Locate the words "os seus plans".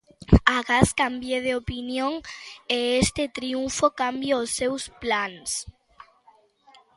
4.43-5.49